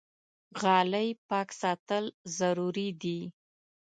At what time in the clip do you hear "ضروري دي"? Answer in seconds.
2.37-3.19